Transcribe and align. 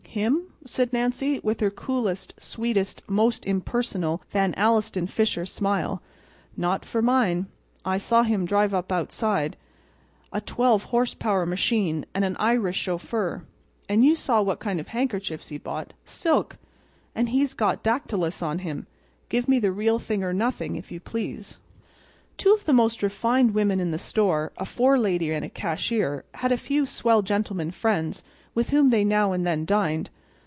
"Him?" 0.11 0.47
said 0.65 0.91
Nancy, 0.91 1.39
with 1.41 1.61
her 1.61 1.69
coolest, 1.69 2.33
sweetest, 2.37 3.01
most 3.09 3.45
impersonal, 3.45 4.21
Van 4.29 4.53
Alstyne 4.57 5.07
Fisher 5.07 5.45
smile; 5.45 6.01
"not 6.57 6.83
for 6.83 7.01
mine. 7.01 7.47
I 7.85 7.97
saw 7.97 8.23
him 8.23 8.43
drive 8.45 8.73
up 8.73 8.91
outside. 8.91 9.55
A 10.33 10.41
12 10.41 10.87
H. 10.93 11.17
P. 11.17 11.27
machine 11.45 12.05
and 12.13 12.25
an 12.25 12.35
Irish 12.41 12.75
chauffeur! 12.75 13.45
And 13.87 14.03
you 14.03 14.13
saw 14.13 14.41
what 14.41 14.59
kind 14.59 14.81
of 14.81 14.89
handkerchiefs 14.89 15.47
he 15.47 15.57
bought—silk! 15.57 16.57
And 17.15 17.29
he's 17.29 17.53
got 17.53 17.81
dactylis 17.81 18.43
on 18.43 18.59
him. 18.59 18.87
Give 19.29 19.47
me 19.47 19.59
the 19.59 19.71
real 19.71 19.97
thing 19.97 20.25
or 20.25 20.33
nothing, 20.33 20.75
if 20.75 20.91
you 20.91 20.99
please." 20.99 21.57
Two 22.35 22.53
of 22.53 22.65
the 22.65 22.73
most 22.73 23.01
"refined" 23.01 23.53
women 23.53 23.79
in 23.79 23.91
the 23.91 23.97
store—a 23.97 24.65
forelady 24.65 25.31
and 25.31 25.45
a 25.45 25.49
cashier—had 25.49 26.51
a 26.51 26.57
few 26.57 26.85
"swell 26.85 27.21
gentlemen 27.21 27.71
friends" 27.71 28.23
with 28.53 28.71
whom 28.71 28.89
they 28.89 29.03
now 29.05 29.31
and 29.31 29.45
then 29.47 29.63
dined. 29.63 30.09